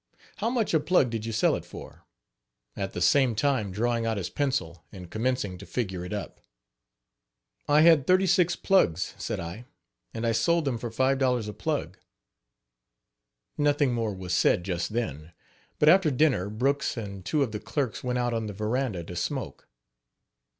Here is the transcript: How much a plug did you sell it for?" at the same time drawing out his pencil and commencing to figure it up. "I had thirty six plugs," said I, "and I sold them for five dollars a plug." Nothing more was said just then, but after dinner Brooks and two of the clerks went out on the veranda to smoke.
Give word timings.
How 0.37 0.49
much 0.49 0.73
a 0.73 0.79
plug 0.79 1.11
did 1.11 1.27
you 1.27 1.31
sell 1.31 1.55
it 1.55 1.63
for?" 1.63 2.05
at 2.75 2.93
the 2.93 3.01
same 3.03 3.35
time 3.35 3.71
drawing 3.71 4.03
out 4.03 4.17
his 4.17 4.31
pencil 4.31 4.83
and 4.91 5.11
commencing 5.11 5.59
to 5.59 5.65
figure 5.67 6.03
it 6.03 6.11
up. 6.11 6.39
"I 7.67 7.81
had 7.81 8.07
thirty 8.07 8.25
six 8.25 8.55
plugs," 8.55 9.13
said 9.19 9.39
I, 9.39 9.65
"and 10.11 10.25
I 10.25 10.31
sold 10.31 10.65
them 10.65 10.79
for 10.79 10.89
five 10.89 11.19
dollars 11.19 11.47
a 11.47 11.53
plug." 11.53 11.99
Nothing 13.59 13.93
more 13.93 14.15
was 14.15 14.33
said 14.33 14.63
just 14.63 14.93
then, 14.93 15.33
but 15.77 15.87
after 15.87 16.09
dinner 16.09 16.49
Brooks 16.49 16.97
and 16.97 17.23
two 17.23 17.43
of 17.43 17.51
the 17.51 17.59
clerks 17.59 18.03
went 18.03 18.17
out 18.17 18.33
on 18.33 18.47
the 18.47 18.53
veranda 18.53 19.03
to 19.03 19.15
smoke. 19.15 19.67